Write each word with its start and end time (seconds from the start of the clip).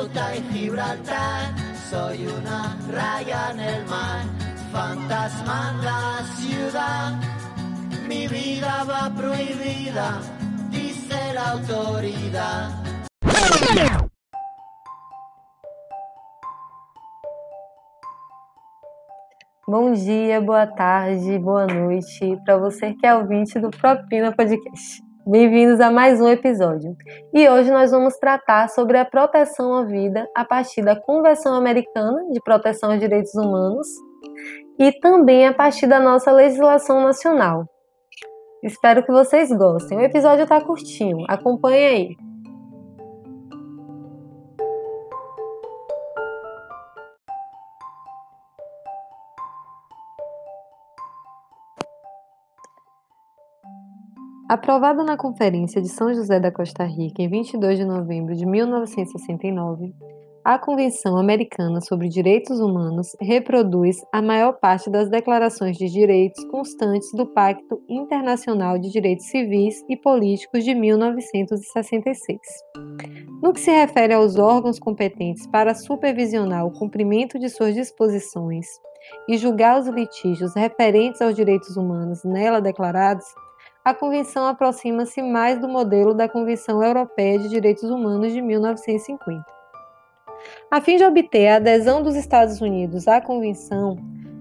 Ceuta 0.00 0.34
y 0.34 0.42
Gibraltar. 0.52 1.54
Soy 1.90 2.26
una 2.26 2.74
raya 2.90 3.50
en 3.52 3.60
el 3.60 3.84
mar, 3.84 4.24
fantasma 4.72 5.72
en 5.72 5.84
la 5.84 6.24
ciudad. 6.36 7.20
Mi 8.08 8.26
vida 8.26 8.84
va 8.88 9.12
prohibida, 9.14 10.20
dice 10.70 11.34
la 11.34 11.50
autoridad. 11.50 12.70
Bom 19.66 19.92
dia, 19.92 20.40
boa 20.40 20.66
tarde, 20.66 21.38
boa 21.38 21.66
noite 21.66 22.38
para 22.46 22.56
você 22.56 22.94
que 22.94 23.06
é 23.06 23.14
ouvinte 23.14 23.60
do 23.60 23.70
Propina 23.70 24.32
Podcast. 24.32 25.09
Bem-vindos 25.26 25.80
a 25.80 25.90
mais 25.90 26.18
um 26.18 26.28
episódio. 26.28 26.96
E 27.34 27.46
hoje 27.46 27.70
nós 27.70 27.90
vamos 27.90 28.16
tratar 28.16 28.68
sobre 28.70 28.96
a 28.96 29.04
proteção 29.04 29.74
à 29.74 29.84
vida 29.84 30.26
a 30.34 30.46
partir 30.46 30.82
da 30.82 30.96
Convenção 30.98 31.54
Americana 31.54 32.24
de 32.32 32.40
Proteção 32.40 32.90
aos 32.90 33.00
Direitos 33.00 33.34
Humanos 33.34 33.86
e 34.78 34.90
também 35.00 35.46
a 35.46 35.52
partir 35.52 35.86
da 35.86 36.00
nossa 36.00 36.32
legislação 36.32 37.02
nacional. 37.02 37.66
Espero 38.64 39.04
que 39.04 39.12
vocês 39.12 39.50
gostem. 39.50 39.98
O 39.98 40.02
episódio 40.02 40.44
está 40.44 40.60
curtinho, 40.60 41.24
acompanhe 41.28 41.86
aí. 41.86 42.29
Aprovada 54.50 55.04
na 55.04 55.16
Conferência 55.16 55.80
de 55.80 55.88
São 55.88 56.12
José 56.12 56.40
da 56.40 56.50
Costa 56.50 56.82
Rica 56.82 57.22
em 57.22 57.28
22 57.28 57.78
de 57.78 57.84
novembro 57.84 58.34
de 58.34 58.44
1969, 58.44 59.94
a 60.44 60.58
Convenção 60.58 61.16
Americana 61.16 61.80
sobre 61.80 62.08
Direitos 62.08 62.58
Humanos 62.58 63.14
reproduz 63.20 63.98
a 64.12 64.20
maior 64.20 64.54
parte 64.54 64.90
das 64.90 65.08
declarações 65.08 65.76
de 65.76 65.88
direitos 65.88 66.44
constantes 66.46 67.12
do 67.12 67.26
Pacto 67.26 67.80
Internacional 67.88 68.76
de 68.76 68.90
Direitos 68.90 69.26
Civis 69.26 69.84
e 69.88 69.96
Políticos 69.96 70.64
de 70.64 70.74
1966. 70.74 72.40
No 73.40 73.52
que 73.52 73.60
se 73.60 73.70
refere 73.70 74.14
aos 74.14 74.36
órgãos 74.36 74.80
competentes 74.80 75.46
para 75.46 75.76
supervisionar 75.76 76.66
o 76.66 76.72
cumprimento 76.72 77.38
de 77.38 77.48
suas 77.48 77.72
disposições 77.72 78.66
e 79.28 79.36
julgar 79.38 79.78
os 79.78 79.86
litígios 79.86 80.56
referentes 80.56 81.22
aos 81.22 81.36
direitos 81.36 81.76
humanos 81.76 82.24
nela 82.24 82.60
declarados, 82.60 83.24
a 83.82 83.94
Convenção 83.94 84.46
aproxima-se 84.46 85.22
mais 85.22 85.58
do 85.58 85.66
modelo 85.66 86.12
da 86.12 86.28
Convenção 86.28 86.82
Europeia 86.82 87.38
de 87.38 87.48
Direitos 87.48 87.84
Humanos 87.84 88.32
de 88.32 88.42
1950. 88.42 89.42
A 90.70 90.80
fim 90.80 90.96
de 90.96 91.04
obter 91.04 91.48
a 91.48 91.56
adesão 91.56 92.02
dos 92.02 92.14
Estados 92.14 92.60
Unidos 92.60 93.08
à 93.08 93.20
Convenção, 93.22 93.96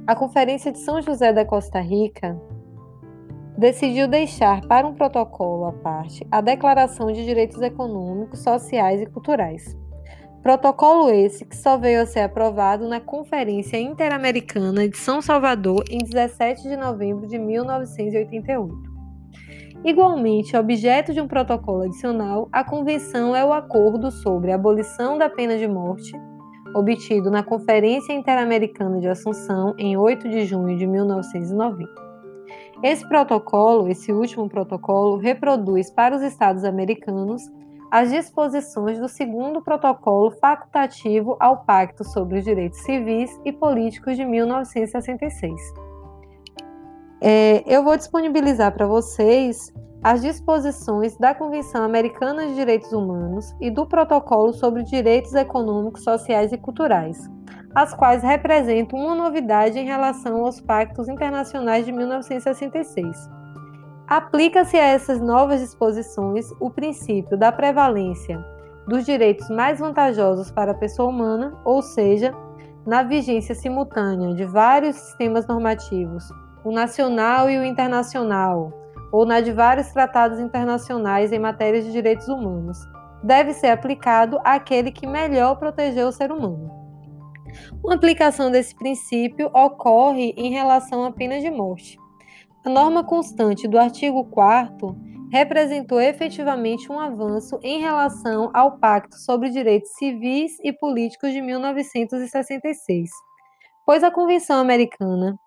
a 0.06 0.14
Conferência 0.14 0.72
de 0.72 0.80
São 0.80 1.02
José 1.02 1.32
da 1.32 1.46
Costa 1.46 1.80
Rica 1.80 2.40
decidiu 3.58 4.08
deixar 4.08 4.66
para 4.68 4.88
um 4.88 4.94
protocolo 4.94 5.66
à 5.66 5.74
parte 5.74 6.26
a 6.30 6.42
Declaração 6.42 7.12
de 7.12 7.24
Direitos 7.26 7.62
Econômicos, 7.62 8.40
Sociais 8.40 9.02
e 9.02 9.06
Culturais. 9.06 9.78
Protocolo 10.42 11.10
esse 11.10 11.46
que 11.46 11.56
só 11.56 11.78
veio 11.78 12.02
a 12.02 12.06
ser 12.06 12.22
aprovado 12.22 12.88
na 12.88 13.02
Conferência 13.02 13.78
Interamericana 13.78 14.88
de 14.88 14.98
São 14.98 15.22
Salvador 15.22 15.84
em 15.90 16.00
17 16.00 16.64
de 16.64 16.78
novembro 16.78 17.28
de 17.28 17.38
1988. 17.38 18.89
Igualmente, 19.84 20.58
objeto 20.58 21.14
de 21.14 21.22
um 21.22 21.28
protocolo 21.28 21.84
adicional, 21.84 22.50
a 22.52 22.66
Convenção 22.66 23.34
é 23.34 23.46
o 23.46 23.54
acordo 23.54 24.12
sobre 24.12 24.52
a 24.52 24.56
abolição 24.56 25.18
da 25.18 25.30
pena 25.30 25.58
de 25.58 25.68
morte, 25.70 26.12
obtido 26.76 27.32
na 27.32 27.44
Conferência 27.44 28.12
Interamericana 28.12 29.00
de 29.00 29.08
Assunção 29.08 29.74
em 29.78 29.96
8 29.96 30.28
de 30.28 30.46
junho 30.46 30.78
de 30.78 30.86
1990. 30.86 31.90
Esse 32.84 33.08
protocolo, 33.08 33.88
esse 33.88 34.12
último 34.12 34.50
protocolo, 34.50 35.16
reproduz 35.16 35.90
para 35.90 36.14
os 36.14 36.22
Estados 36.22 36.66
americanos 36.66 37.42
as 37.90 38.12
disposições 38.12 39.00
do 39.00 39.08
segundo 39.08 39.62
protocolo 39.62 40.30
facultativo 40.32 41.38
ao 41.40 41.64
Pacto 41.64 42.04
sobre 42.04 42.40
os 42.40 42.44
Direitos 42.44 42.80
Civis 42.80 43.32
e 43.46 43.54
Políticos 43.54 44.18
de 44.18 44.26
1966 44.26 45.89
é, 47.22 47.64
eu 47.68 47.84
vou 47.84 47.98
disponibilizar 47.98 48.72
para 48.72 48.88
vocês 48.88 49.74
as 50.02 50.22
disposições 50.22 51.18
da 51.18 51.36
Convenção 51.36 51.84
Americana 51.84 52.48
de 52.48 52.56
Direitos 52.56 52.94
Humanos 52.94 53.54
e 53.60 53.70
do 53.70 53.86
Protocolo 53.86 54.54
sobre 54.54 54.84
Direitos 54.84 55.36
Econômicos, 55.36 56.04
Sociais 56.04 56.54
e 56.54 56.58
Culturais, 56.58 57.30
as 57.76 57.94
quais 57.94 58.24
representam 58.24 58.98
uma 58.98 59.16
novidade 59.16 59.78
em 59.78 59.86
relação 59.86 60.46
aos 60.46 60.62
pactos 60.62 61.10
internacionais 61.10 61.86
de 61.86 61.92
1966. 61.92 63.30
Aplica-se 64.08 64.78
a 64.78 64.86
essas 64.86 65.20
novas 65.20 65.60
disposições 65.60 66.50
o 66.62 66.70
princípio 66.70 67.38
da 67.38 67.52
prevalência 67.52 68.44
dos 68.88 69.06
direitos 69.06 69.50
mais 69.50 69.80
vantajosos 69.80 70.50
para 70.50 70.72
a 70.72 70.76
pessoa 70.76 71.10
humana, 71.10 71.60
ou 71.66 71.82
seja, 71.82 72.34
na 72.88 73.04
vigência 73.04 73.54
simultânea 73.54 74.34
de 74.34 74.46
vários 74.46 74.96
sistemas 74.96 75.46
normativos 75.46 76.24
o 76.64 76.72
nacional 76.72 77.50
e 77.50 77.58
o 77.58 77.64
internacional, 77.64 78.72
ou 79.12 79.26
na 79.26 79.42
de 79.42 79.52
vários 79.52 79.88
tratados 79.88 80.40
internacionais 80.40 81.32
em 81.32 81.40
matéria 81.40 81.82
de 81.82 81.92
direitos 81.92 82.28
humanos, 82.28 82.78
deve 83.24 83.54
ser 83.54 83.68
aplicado 83.68 84.40
àquele 84.44 84.92
que 84.92 85.08
melhor 85.08 85.56
protegeu 85.56 86.08
o 86.08 86.12
ser 86.12 86.32
humano. 86.32 86.70
Uma 87.84 87.96
aplicação 87.96 88.52
desse 88.52 88.76
princípio 88.76 89.50
ocorre 89.54 90.34
em 90.38 90.52
relação 90.52 91.04
à 91.04 91.12
pena 91.12 91.40
de 91.40 91.50
morte. 91.50 91.98
A 92.66 92.70
norma 92.70 93.04
constante 93.04 93.68
do 93.68 93.80
artigo 93.80 94.26
4 94.26 94.96
representou 95.32 96.00
efetivamente 96.00 96.92
um 96.92 97.00
avanço 97.00 97.60
em 97.64 97.80
relação 97.80 98.50
ao 98.54 98.78
Pacto 98.78 99.16
sobre 99.16 99.50
Direitos 99.50 99.92
Civis 99.94 100.58
e 100.64 100.74
Políticos 100.74 101.32
de 101.32 101.42
1966, 101.42 103.10
pois 103.86 104.04
a 104.04 104.12
Convenção 104.12 104.60
Americana 104.60 105.40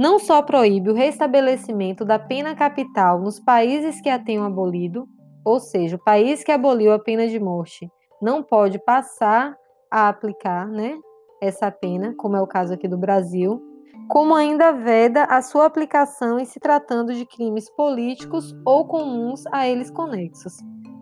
não 0.00 0.18
só 0.18 0.40
proíbe 0.40 0.88
o 0.88 0.94
restabelecimento 0.94 2.06
da 2.06 2.18
pena 2.18 2.54
capital 2.54 3.20
nos 3.20 3.38
países 3.38 4.00
que 4.00 4.08
a 4.08 4.18
tenham 4.18 4.46
abolido, 4.46 5.06
ou 5.44 5.60
seja, 5.60 5.96
o 5.96 6.02
país 6.02 6.42
que 6.42 6.50
aboliu 6.50 6.90
a 6.90 6.98
pena 6.98 7.28
de 7.28 7.38
morte 7.38 7.86
não 8.22 8.42
pode 8.42 8.78
passar 8.78 9.54
a 9.90 10.08
aplicar 10.08 10.66
né, 10.66 10.98
essa 11.38 11.70
pena, 11.70 12.14
como 12.16 12.34
é 12.34 12.40
o 12.40 12.46
caso 12.46 12.72
aqui 12.72 12.88
do 12.88 12.96
Brasil, 12.96 13.60
como 14.08 14.34
ainda 14.34 14.72
veda 14.72 15.24
a 15.24 15.42
sua 15.42 15.66
aplicação 15.66 16.40
em 16.40 16.46
se 16.46 16.58
tratando 16.58 17.12
de 17.12 17.26
crimes 17.26 17.68
políticos 17.68 18.56
ou 18.64 18.86
comuns 18.88 19.44
a 19.52 19.68
eles 19.68 19.90
conexos. 19.90 20.54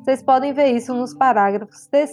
Vocês 0.02 0.24
podem 0.24 0.52
ver 0.52 0.72
isso 0.72 0.92
nos 0.92 1.14
parágrafos 1.14 1.86
3 1.86 2.10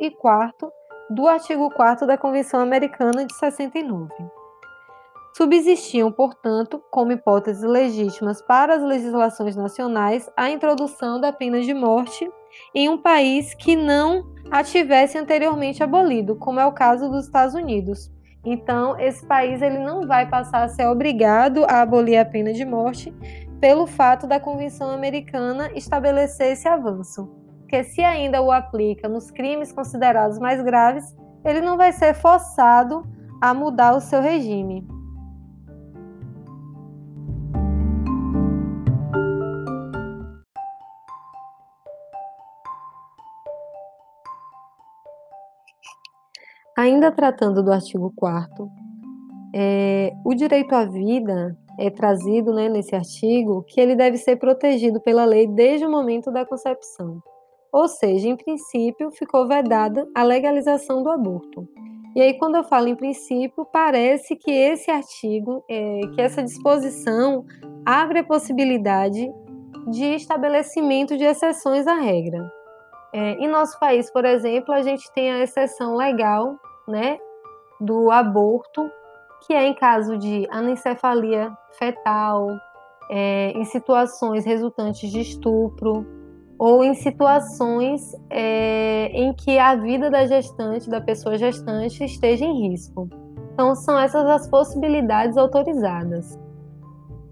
e 0.00 0.10
4 0.10 0.68
do 1.10 1.28
artigo 1.28 1.70
4 1.70 2.08
da 2.08 2.18
Convenção 2.18 2.58
Americana 2.58 3.24
de 3.24 3.32
69. 3.36 4.43
Subsistiam, 5.36 6.12
portanto, 6.12 6.80
como 6.92 7.10
hipóteses 7.10 7.64
legítimas 7.64 8.40
para 8.40 8.76
as 8.76 8.82
legislações 8.84 9.56
nacionais 9.56 10.30
a 10.36 10.48
introdução 10.48 11.20
da 11.20 11.32
pena 11.32 11.60
de 11.60 11.74
morte 11.74 12.30
em 12.72 12.88
um 12.88 12.96
país 12.96 13.52
que 13.52 13.74
não 13.74 14.32
a 14.48 14.62
tivesse 14.62 15.18
anteriormente 15.18 15.82
abolido, 15.82 16.36
como 16.36 16.60
é 16.60 16.66
o 16.66 16.70
caso 16.70 17.10
dos 17.10 17.24
Estados 17.24 17.52
Unidos. 17.52 18.12
Então, 18.44 18.96
esse 18.96 19.26
país 19.26 19.60
ele 19.60 19.80
não 19.80 20.06
vai 20.06 20.28
passar 20.28 20.62
a 20.62 20.68
ser 20.68 20.86
obrigado 20.86 21.64
a 21.64 21.82
abolir 21.82 22.16
a 22.16 22.24
pena 22.24 22.52
de 22.52 22.64
morte 22.64 23.12
pelo 23.60 23.88
fato 23.88 24.28
da 24.28 24.38
Convenção 24.38 24.88
Americana 24.88 25.68
estabelecer 25.74 26.52
esse 26.52 26.68
avanço. 26.68 27.26
Porque 27.58 27.82
se 27.82 28.02
ainda 28.02 28.40
o 28.40 28.52
aplica 28.52 29.08
nos 29.08 29.32
crimes 29.32 29.72
considerados 29.72 30.38
mais 30.38 30.62
graves, 30.62 31.04
ele 31.44 31.60
não 31.60 31.76
vai 31.76 31.90
ser 31.90 32.14
forçado 32.14 33.04
a 33.40 33.52
mudar 33.52 33.96
o 33.96 34.00
seu 34.00 34.20
regime. 34.20 34.93
Ainda 47.04 47.14
tratando 47.14 47.62
do 47.62 47.70
artigo 47.70 48.10
4 48.16 48.66
é, 49.54 50.10
o 50.24 50.32
direito 50.34 50.74
à 50.74 50.86
vida 50.86 51.54
é 51.78 51.90
trazido 51.90 52.54
né, 52.54 52.66
nesse 52.66 52.96
artigo 52.96 53.62
que 53.68 53.78
ele 53.78 53.94
deve 53.94 54.16
ser 54.16 54.36
protegido 54.36 54.98
pela 55.02 55.26
lei 55.26 55.46
desde 55.46 55.84
o 55.84 55.90
momento 55.90 56.32
da 56.32 56.46
concepção. 56.46 57.22
Ou 57.70 57.86
seja, 57.88 58.26
em 58.26 58.36
princípio, 58.36 59.10
ficou 59.10 59.46
vedada 59.46 60.08
a 60.14 60.22
legalização 60.22 61.02
do 61.02 61.10
aborto. 61.10 61.68
E 62.16 62.22
aí, 62.22 62.38
quando 62.38 62.54
eu 62.54 62.64
falo 62.64 62.88
em 62.88 62.96
princípio, 62.96 63.66
parece 63.70 64.34
que 64.34 64.50
esse 64.50 64.90
artigo, 64.90 65.62
é, 65.68 66.00
que 66.14 66.22
essa 66.22 66.42
disposição 66.42 67.44
abre 67.84 68.20
a 68.20 68.24
possibilidade 68.24 69.30
de 69.88 70.14
estabelecimento 70.14 71.18
de 71.18 71.24
exceções 71.24 71.86
à 71.86 71.96
regra. 71.96 72.50
É, 73.12 73.32
em 73.32 73.46
nosso 73.46 73.78
país, 73.78 74.10
por 74.10 74.24
exemplo, 74.24 74.72
a 74.72 74.80
gente 74.80 75.12
tem 75.12 75.30
a 75.30 75.42
exceção 75.42 75.96
legal 75.96 76.58
né, 76.86 77.18
do 77.80 78.10
aborto, 78.10 78.90
que 79.46 79.52
é 79.52 79.66
em 79.66 79.74
caso 79.74 80.16
de 80.16 80.46
anencefalia 80.50 81.52
fetal, 81.78 82.48
é, 83.10 83.50
em 83.52 83.64
situações 83.64 84.44
resultantes 84.44 85.10
de 85.10 85.20
estupro, 85.20 86.06
ou 86.58 86.84
em 86.84 86.94
situações 86.94 88.14
é, 88.30 89.08
em 89.08 89.32
que 89.32 89.58
a 89.58 89.74
vida 89.74 90.10
da 90.10 90.24
gestante, 90.24 90.88
da 90.88 91.00
pessoa 91.00 91.36
gestante, 91.36 92.04
esteja 92.04 92.44
em 92.44 92.70
risco. 92.70 93.08
Então, 93.52 93.74
são 93.74 93.98
essas 93.98 94.24
as 94.26 94.48
possibilidades 94.48 95.36
autorizadas. 95.36 96.38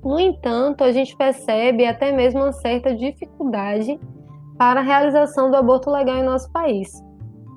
No 0.04 0.18
entanto, 0.18 0.82
a 0.82 0.90
gente 0.92 1.16
percebe 1.16 1.86
até 1.86 2.12
mesmo 2.12 2.40
uma 2.40 2.52
certa 2.52 2.94
dificuldade 2.94 3.98
para 4.58 4.80
a 4.80 4.82
realização 4.82 5.50
do 5.50 5.56
aborto 5.56 5.90
legal 5.90 6.16
em 6.16 6.24
nosso 6.24 6.50
país. 6.52 6.90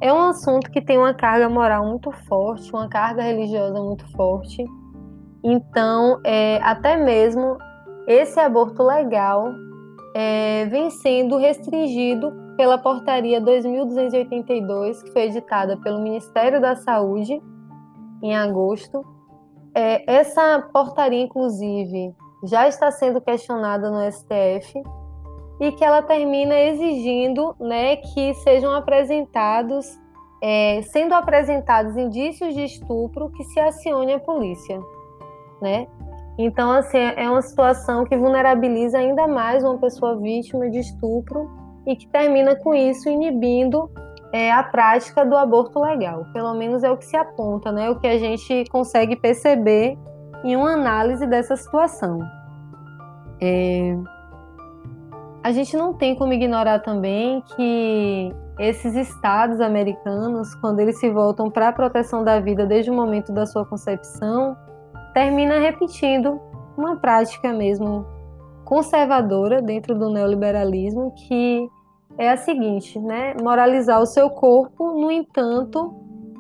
É 0.06 0.14
um 0.14 0.22
assunto 0.22 0.70
que 0.70 0.80
tem 0.80 1.00
uma 1.00 1.16
carga 1.16 1.50
moral 1.50 1.84
muito 1.84 2.12
forte, 2.12 2.72
uma 2.72 2.88
carga 2.88 3.24
religiosa 3.24 3.82
muito 3.82 4.08
forte. 4.12 4.64
Então, 5.44 6.22
é, 6.24 6.60
até 6.62 6.96
mesmo 6.96 7.58
esse 8.06 8.40
aborto 8.40 8.84
legal 8.84 9.52
é, 10.16 10.68
vem 10.68 10.92
sendo 10.92 11.38
restringido 11.38 12.32
pela 12.56 12.78
Portaria 12.78 13.42
2282, 13.42 15.02
que 15.02 15.12
foi 15.12 15.24
editada 15.24 15.76
pelo 15.78 16.00
Ministério 16.00 16.62
da 16.62 16.76
Saúde 16.76 17.42
em 18.22 18.36
agosto. 18.38 19.04
É, 19.74 20.04
essa 20.06 20.70
portaria, 20.72 21.24
inclusive, 21.24 22.14
já 22.44 22.68
está 22.68 22.92
sendo 22.92 23.20
questionada 23.20 23.90
no 23.90 24.12
STF 24.12 24.84
e 25.60 25.72
que 25.72 25.84
ela 25.84 26.02
termina 26.02 26.60
exigindo 26.60 27.56
né, 27.60 27.98
que 27.98 28.34
sejam 28.36 28.74
apresentados, 28.74 29.86
é, 30.42 30.82
sendo 30.92 31.14
apresentados 31.14 31.96
indícios 31.96 32.54
de 32.54 32.66
estupro, 32.66 33.30
que 33.32 33.44
se 33.46 33.60
acione 33.60 34.14
a 34.14 34.20
polícia. 34.20 34.80
Né? 35.62 35.88
Então, 36.38 36.72
assim, 36.72 36.98
é 36.98 37.30
uma 37.30 37.42
situação 37.42 38.04
que 38.04 38.18
vulnerabiliza 38.18 38.98
ainda 38.98 39.28
mais 39.28 39.64
uma 39.64 39.78
pessoa 39.78 40.20
vítima 40.20 40.70
de 40.70 40.80
estupro 40.80 41.50
e 41.88 41.96
que 41.96 42.08
termina 42.08 42.56
com 42.56 42.74
isso 42.74 43.10
inibindo 43.10 43.90
é, 44.34 44.52
a 44.52 44.64
prática 44.64 45.26
do 45.26 45.38
aborto 45.38 45.80
legal. 45.80 46.26
Pelo 46.34 46.54
menos 46.56 46.84
é 46.84 46.92
o 46.92 46.98
que 46.98 47.06
se 47.06 47.16
aponta, 47.16 47.72
né? 47.72 47.90
O 47.90 47.98
que 47.98 48.08
a 48.08 48.18
gente 48.18 48.66
consegue 48.70 49.16
perceber 49.16 49.98
em 50.44 50.56
uma 50.58 50.74
análise 50.74 51.26
dessa 51.26 51.56
situação. 51.56 52.20
É... 53.42 53.98
A 55.46 55.52
gente 55.52 55.78
não 55.78 55.94
tem 55.94 56.16
como 56.16 56.34
ignorar 56.34 56.80
também 56.80 57.40
que 57.56 58.34
esses 58.58 58.96
estados 58.96 59.62
americanos, 59.62 60.56
quando 60.56 60.80
eles 60.80 61.00
se 61.00 61.08
voltam 61.12 61.52
para 61.52 61.68
a 61.68 61.72
proteção 61.72 62.24
da 62.24 62.40
vida 62.40 62.66
desde 62.66 62.90
o 62.90 62.96
momento 62.96 63.32
da 63.32 63.46
sua 63.46 63.64
concepção, 63.64 64.58
termina 65.14 65.60
repetindo 65.60 66.42
uma 66.76 66.96
prática 66.96 67.54
mesmo 67.54 68.08
conservadora 68.64 69.62
dentro 69.62 69.94
do 69.94 70.10
neoliberalismo, 70.10 71.14
que 71.14 71.70
é 72.18 72.32
a 72.32 72.38
seguinte, 72.38 73.00
né? 73.00 73.36
Moralizar 73.40 74.02
o 74.02 74.08
seu 74.08 74.32
corpo, 74.32 75.00
no 75.00 75.12
entanto, 75.12 75.94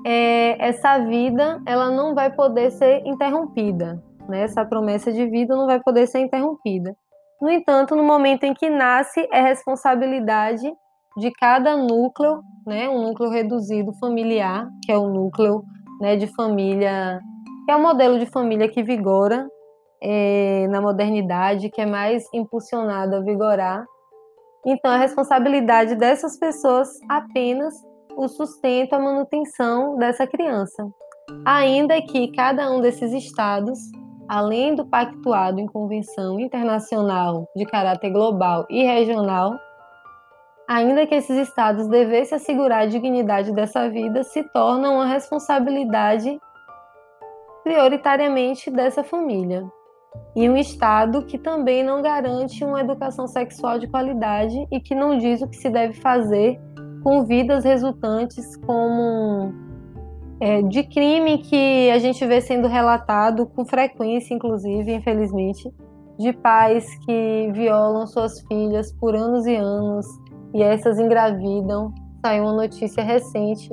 é, 0.03 0.67
essa 0.67 0.97
vida 0.97 1.61
ela 1.67 1.91
não 1.91 2.15
vai 2.15 2.33
poder 2.33 2.71
ser 2.71 3.05
interrompida, 3.05 4.03
né? 4.27 4.41
Essa 4.41 4.65
promessa 4.65 5.13
de 5.13 5.27
vida 5.27 5.55
não 5.55 5.67
vai 5.67 5.79
poder 5.79 6.07
ser 6.07 6.21
interrompida. 6.21 6.97
No 7.41 7.49
entanto, 7.49 7.95
no 7.95 8.03
momento 8.03 8.43
em 8.43 8.53
que 8.53 8.69
nasce, 8.69 9.27
é 9.31 9.41
responsabilidade 9.41 10.71
de 11.17 11.31
cada 11.31 11.77
núcleo, 11.77 12.41
né? 12.65 12.89
Um 12.89 13.01
núcleo 13.01 13.29
reduzido 13.29 13.93
familiar, 13.99 14.67
que 14.83 14.91
é 14.91 14.97
o 14.97 15.07
núcleo 15.07 15.63
né, 16.01 16.15
de 16.15 16.27
família 16.27 17.21
que 17.65 17.71
é 17.71 17.75
o 17.75 17.81
modelo 17.81 18.19
de 18.19 18.27
família 18.27 18.69
que 18.69 18.83
vigora 18.83 19.49
é, 20.01 20.67
na 20.69 20.79
modernidade, 20.79 21.69
que 21.69 21.81
é 21.81 21.85
mais 21.85 22.23
impulsionado 22.31 23.15
a 23.15 23.21
vigorar. 23.21 23.83
Então, 24.63 24.91
a 24.91 24.97
responsabilidade 24.97 25.95
dessas 25.95 26.37
pessoas 26.37 26.89
apenas 27.09 27.73
o 28.15 28.27
sustento, 28.27 28.93
a 28.93 28.99
manutenção 28.99 29.97
dessa 29.97 30.27
criança. 30.27 30.87
Ainda 31.43 31.99
que 32.03 32.31
cada 32.33 32.71
um 32.71 32.81
desses 32.81 33.11
estados, 33.11 33.79
além 34.27 34.75
do 34.75 34.85
pactuado 34.85 35.59
em 35.59 35.67
convenção 35.67 36.39
internacional 36.39 37.47
de 37.55 37.65
caráter 37.65 38.11
global 38.11 38.65
e 38.69 38.83
regional, 38.83 39.55
ainda 40.67 41.05
que 41.05 41.15
esses 41.15 41.37
estados 41.47 41.87
devessem 41.87 42.37
assegurar 42.37 42.83
a 42.83 42.87
dignidade 42.87 43.51
dessa 43.53 43.89
vida, 43.89 44.23
se 44.23 44.43
torna 44.51 44.89
uma 44.89 45.05
responsabilidade 45.05 46.39
prioritariamente 47.63 48.69
dessa 48.69 49.03
família. 49.03 49.65
E 50.35 50.49
um 50.49 50.55
Estado 50.55 51.25
que 51.25 51.37
também 51.37 51.83
não 51.83 52.01
garante 52.01 52.63
uma 52.63 52.81
educação 52.81 53.27
sexual 53.27 53.77
de 53.79 53.87
qualidade 53.87 54.55
e 54.71 54.79
que 54.79 54.95
não 54.95 55.17
diz 55.17 55.41
o 55.41 55.47
que 55.47 55.57
se 55.57 55.69
deve 55.69 55.93
fazer 55.93 56.59
com 57.03 57.25
vidas 57.25 57.63
resultantes 57.63 58.55
como 58.57 59.64
é, 60.45 60.61
de 60.61 60.83
crime 60.83 61.39
que 61.39 61.89
a 61.89 61.97
gente 61.97 62.23
vê 62.23 62.39
sendo 62.39 62.67
relatado 62.67 63.47
com 63.47 63.65
frequência, 63.65 64.31
inclusive, 64.31 64.93
infelizmente, 64.93 65.73
de 66.19 66.31
pais 66.33 66.85
que 67.03 67.49
violam 67.51 68.05
suas 68.05 68.39
filhas 68.41 68.93
por 68.93 69.15
anos 69.15 69.47
e 69.47 69.55
anos 69.55 70.05
e 70.53 70.61
essas 70.61 70.99
engravidam. 70.99 71.91
Saiu 72.23 72.43
uma 72.43 72.53
notícia 72.53 73.03
recente 73.03 73.69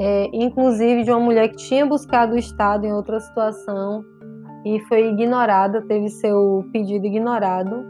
é, 0.00 0.28
inclusive 0.32 1.04
de 1.04 1.10
uma 1.12 1.20
mulher 1.20 1.48
que 1.50 1.56
tinha 1.56 1.86
buscado 1.86 2.34
o 2.34 2.38
Estado 2.38 2.84
em 2.84 2.92
outra 2.92 3.20
situação 3.20 4.04
e 4.64 4.80
foi 4.88 5.08
ignorada, 5.10 5.82
teve 5.82 6.08
seu 6.08 6.64
pedido 6.72 7.06
ignorado 7.06 7.86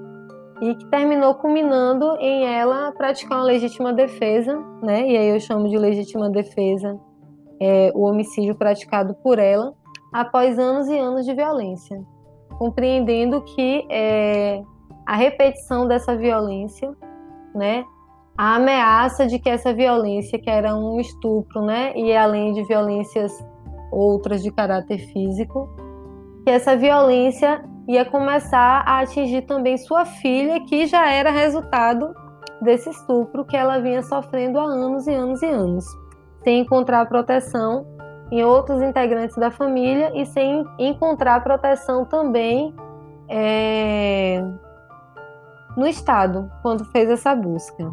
e 0.60 0.74
que 0.74 0.86
terminou 0.90 1.34
culminando 1.36 2.14
em 2.20 2.44
ela 2.44 2.92
praticar 2.92 3.38
uma 3.38 3.44
legítima 3.44 3.90
defesa, 3.94 4.62
né? 4.82 5.08
E 5.08 5.16
aí 5.16 5.28
eu 5.30 5.40
chamo 5.40 5.66
de 5.66 5.78
legítima 5.78 6.28
defesa 6.28 7.00
é, 7.60 7.90
o 7.94 8.02
homicídio 8.02 8.54
praticado 8.54 9.14
por 9.14 9.38
ela 9.38 9.74
após 10.12 10.58
anos 10.58 10.88
e 10.88 10.98
anos 10.98 11.24
de 11.24 11.34
violência, 11.34 12.02
compreendendo 12.58 13.42
que 13.42 13.86
é, 13.90 14.62
a 15.06 15.16
repetição 15.16 15.86
dessa 15.86 16.16
violência, 16.16 16.94
né, 17.54 17.84
a 18.36 18.56
ameaça 18.56 19.26
de 19.26 19.38
que 19.38 19.48
essa 19.48 19.72
violência, 19.72 20.38
que 20.38 20.50
era 20.50 20.74
um 20.74 21.00
estupro, 21.00 21.62
né, 21.62 21.92
e 21.96 22.14
além 22.14 22.52
de 22.52 22.62
violências 22.64 23.32
outras 23.90 24.42
de 24.42 24.50
caráter 24.50 24.98
físico, 24.98 25.68
que 26.44 26.50
essa 26.50 26.76
violência 26.76 27.64
ia 27.88 28.04
começar 28.04 28.82
a 28.86 29.00
atingir 29.00 29.42
também 29.42 29.76
sua 29.78 30.04
filha, 30.04 30.60
que 30.60 30.86
já 30.86 31.10
era 31.10 31.30
resultado 31.30 32.14
desse 32.60 32.90
estupro 32.90 33.44
que 33.44 33.56
ela 33.56 33.78
vinha 33.78 34.02
sofrendo 34.02 34.58
há 34.58 34.64
anos 34.64 35.06
e 35.06 35.14
anos 35.14 35.42
e 35.42 35.46
anos, 35.46 35.84
sem 36.46 36.60
encontrar 36.60 37.04
proteção 37.06 37.84
em 38.30 38.44
outros 38.44 38.80
integrantes 38.80 39.36
da 39.36 39.50
família 39.50 40.12
e 40.14 40.24
sem 40.24 40.64
encontrar 40.78 41.42
proteção 41.42 42.04
também 42.04 42.72
é, 43.28 44.40
no 45.76 45.88
Estado, 45.88 46.48
quando 46.62 46.84
fez 46.84 47.10
essa 47.10 47.34
busca. 47.34 47.92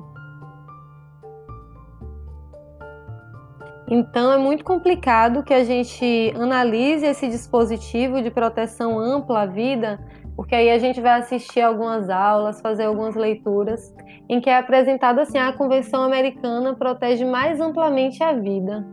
Então 3.88 4.32
é 4.32 4.38
muito 4.38 4.64
complicado 4.64 5.42
que 5.42 5.54
a 5.54 5.64
gente 5.64 6.32
analise 6.36 7.08
esse 7.08 7.28
dispositivo 7.28 8.22
de 8.22 8.30
proteção 8.30 9.00
ampla 9.00 9.42
à 9.42 9.46
vida, 9.48 10.00
porque 10.36 10.56
aí 10.56 10.70
a 10.72 10.80
gente 10.80 11.00
vai 11.00 11.20
assistir 11.20 11.62
algumas 11.62 12.10
aulas, 12.10 12.62
fazer 12.62 12.86
algumas 12.86 13.16
leituras, 13.16 13.94
em 14.28 14.42
que 14.42 14.50
é 14.50 14.58
apresentado 14.58 15.20
assim: 15.20 15.38
a 15.38 15.54
Convenção 15.54 16.04
Americana 16.04 16.76
protege 16.76 17.26
mais 17.26 17.60
amplamente 17.60 18.24
a 18.24 18.34
vida, 18.34 18.86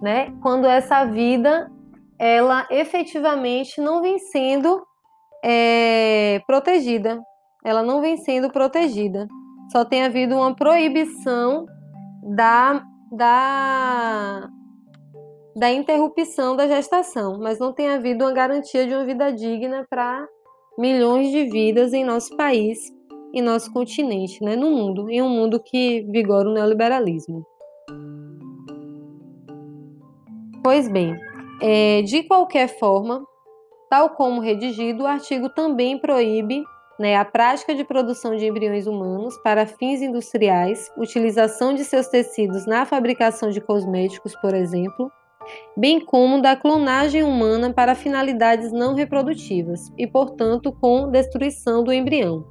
né? 0.00 0.32
Quando 0.42 0.66
essa 0.66 1.04
vida 1.04 1.70
ela 2.18 2.66
efetivamente 2.70 3.80
não 3.80 4.02
vem 4.02 4.18
sendo 4.18 4.82
é, 5.42 6.40
protegida, 6.46 7.18
ela 7.64 7.82
não 7.82 8.00
vem 8.00 8.16
sendo 8.18 8.50
protegida. 8.50 9.26
Só 9.72 9.84
tem 9.84 10.04
havido 10.04 10.34
uma 10.36 10.54
proibição 10.54 11.66
da 12.36 12.82
da 13.12 14.48
da 15.56 15.70
interrupção 15.70 16.54
da 16.56 16.66
gestação, 16.66 17.38
mas 17.38 17.58
não 17.58 17.72
tem 17.72 17.90
havido 17.90 18.24
uma 18.24 18.32
garantia 18.32 18.86
de 18.86 18.94
uma 18.94 19.04
vida 19.04 19.32
digna 19.32 19.84
para 19.90 20.26
milhões 20.80 21.30
de 21.30 21.44
vidas 21.44 21.92
em 21.92 22.02
nosso 22.02 22.34
país, 22.34 22.78
em 23.34 23.42
nosso 23.42 23.70
continente, 23.70 24.42
né, 24.42 24.56
no 24.56 24.70
mundo, 24.70 25.10
em 25.10 25.20
um 25.20 25.28
mundo 25.28 25.60
que 25.62 26.06
vigora 26.10 26.48
o 26.48 26.54
neoliberalismo. 26.54 27.46
Pois 30.64 30.88
bem, 30.88 31.14
é, 31.60 32.00
de 32.00 32.22
qualquer 32.22 32.66
forma, 32.78 33.22
tal 33.90 34.10
como 34.10 34.40
redigido, 34.40 35.04
o 35.04 35.06
artigo 35.06 35.50
também 35.50 35.98
proíbe 35.98 36.64
né, 36.98 37.14
a 37.14 37.26
prática 37.26 37.74
de 37.74 37.84
produção 37.84 38.34
de 38.34 38.46
embriões 38.46 38.86
humanos 38.86 39.36
para 39.42 39.66
fins 39.66 40.00
industriais, 40.00 40.90
utilização 40.96 41.74
de 41.74 41.84
seus 41.84 42.08
tecidos 42.08 42.66
na 42.66 42.86
fabricação 42.86 43.50
de 43.50 43.60
cosméticos, 43.60 44.34
por 44.36 44.54
exemplo, 44.54 45.12
bem 45.76 46.00
como 46.00 46.42
da 46.42 46.56
clonagem 46.56 47.22
humana 47.22 47.72
para 47.72 47.94
finalidades 47.94 48.72
não 48.72 48.94
reprodutivas 48.94 49.92
e, 49.96 50.06
portanto, 50.06 50.72
com 50.72 51.10
destruição 51.10 51.82
do 51.82 51.92
embrião. 51.92 52.44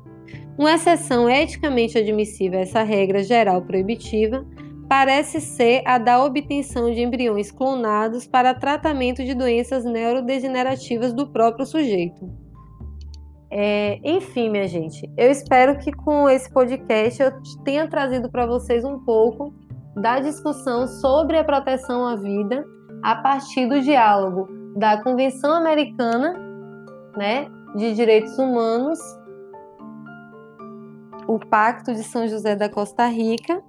Uma 0.57 0.73
exceção 0.73 1.29
eticamente 1.29 1.97
admissível 1.97 2.59
a 2.59 2.63
essa 2.63 2.83
regra 2.83 3.23
geral 3.23 3.61
proibitiva 3.61 4.45
parece 4.89 5.39
ser 5.39 5.83
a 5.85 5.97
da 5.97 6.23
obtenção 6.23 6.91
de 6.91 7.01
embriões 7.01 7.51
clonados 7.51 8.25
para 8.25 8.53
tratamento 8.53 9.23
de 9.23 9.35
doenças 9.35 9.85
neurodegenerativas 9.85 11.13
do 11.13 11.27
próprio 11.27 11.65
sujeito. 11.65 12.27
É, 13.51 13.99
enfim, 14.03 14.49
minha 14.49 14.67
gente, 14.67 15.09
eu 15.17 15.31
espero 15.31 15.77
que 15.77 15.91
com 15.91 16.29
esse 16.29 16.51
podcast 16.51 17.21
eu 17.21 17.31
tenha 17.63 17.87
trazido 17.87 18.29
para 18.29 18.45
vocês 18.45 18.83
um 18.83 18.99
pouco 18.99 19.53
da 19.95 20.19
discussão 20.19 20.87
sobre 20.87 21.37
a 21.37 21.43
proteção 21.43 22.05
à 22.05 22.15
vida 22.15 22.65
a 23.03 23.15
partir 23.15 23.67
do 23.67 23.81
diálogo 23.81 24.47
da 24.75 25.01
Convenção 25.01 25.53
Americana 25.53 26.33
né, 27.15 27.49
de 27.75 27.93
Direitos 27.93 28.37
Humanos, 28.37 28.99
o 31.27 31.39
Pacto 31.39 31.93
de 31.93 32.03
São 32.03 32.27
José 32.27 32.55
da 32.55 32.69
Costa 32.69 33.05
Rica 33.07 33.61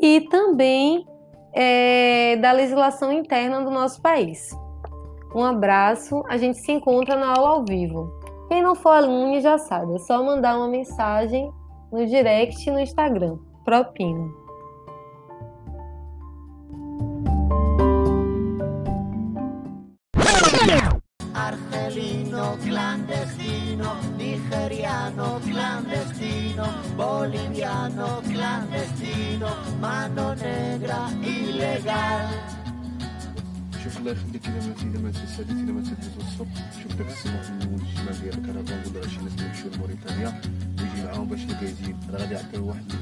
e 0.00 0.22
também 0.30 1.06
é, 1.52 2.36
da 2.36 2.52
legislação 2.52 3.12
interna 3.12 3.60
do 3.60 3.70
nosso 3.70 4.00
país. 4.00 4.50
Um 5.34 5.44
abraço, 5.44 6.22
a 6.28 6.36
gente 6.36 6.58
se 6.58 6.72
encontra 6.72 7.16
na 7.16 7.34
aula 7.34 7.56
ao 7.56 7.64
vivo. 7.64 8.10
Quem 8.48 8.62
não 8.62 8.74
for 8.74 8.90
aluno 8.90 9.40
já 9.40 9.56
sabe, 9.58 9.94
é 9.94 9.98
só 9.98 10.22
mandar 10.22 10.56
uma 10.56 10.68
mensagem 10.68 11.50
no 11.90 12.06
direct 12.06 12.70
no 12.70 12.80
Instagram. 12.80 13.38
Propino. 13.64 14.41
Nigeriano 24.72 25.38
clandestino, 25.44 26.66
boliviano 26.94 28.22
clandestino, 28.22 29.54
mano 29.78 30.32
negra 30.32 31.10
ilegal. 31.20 32.60
شوف 33.84 33.98
الله 33.98 34.12
يخليك 34.12 34.46
اذا 34.46 34.66
ما 34.66 34.74
اذا 34.82 35.00
ما 35.00 35.10
تسالي 35.10 35.52
اذا 35.52 35.72
ما 35.72 35.80
تدوز 35.80 36.16
الصبح 36.20 36.82
شوف 36.82 36.94
داك 36.94 37.06
السماء 37.06 37.50
من 37.50 37.82
الشمال 37.82 38.22
ديال 38.22 38.38
الكرفان 38.38 38.82
ولا 38.94 39.08
شي 39.08 39.18
ناس 39.20 39.32
يمشيو 39.42 39.70
لموريتانيا 39.74 40.40
ويجي 40.78 41.04
معاهم 41.04 41.28
باش 41.28 41.40
يلقى 41.40 41.64
يزيد 41.64 41.96
راه 42.10 42.18
غادي 42.20 42.34
يعطيو 42.34 42.68
واحد 42.68 42.92